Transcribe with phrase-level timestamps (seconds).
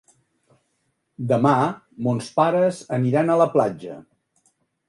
[1.33, 1.53] Demà
[2.07, 4.03] mons pares aniran a la platja.